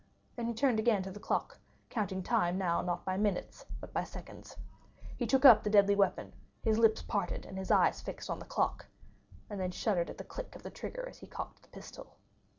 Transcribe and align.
Then 0.35 0.47
he 0.47 0.55
turned 0.55 0.79
again 0.79 1.03
to 1.03 1.11
the 1.11 1.19
clock, 1.19 1.59
counting 1.91 2.23
time 2.23 2.57
now 2.57 2.81
not 2.81 3.05
by 3.05 3.17
minutes, 3.17 3.67
but 3.79 3.93
by 3.93 4.03
seconds. 4.03 4.57
He 5.15 5.27
took 5.27 5.45
up 5.45 5.61
the 5.61 5.69
deadly 5.69 5.93
weapon 5.95 6.29
again, 6.29 6.35
his 6.63 6.79
lips 6.79 7.03
parted 7.03 7.45
and 7.45 7.55
his 7.55 7.69
eyes 7.69 8.01
fixed 8.01 8.27
on 8.27 8.39
the 8.39 8.45
clock, 8.45 8.87
and 9.47 9.59
then 9.59 9.69
shuddered 9.69 10.09
at 10.09 10.17
the 10.17 10.23
click 10.23 10.55
of 10.55 10.63
the 10.63 10.71
trigger 10.71 11.07
as 11.07 11.19
he 11.19 11.27
cocked 11.27 11.61
the 11.61 11.69
pistol. 11.69 12.17